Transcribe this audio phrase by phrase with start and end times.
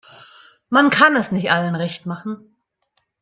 [0.69, 2.55] Man kann es nicht allen recht machen.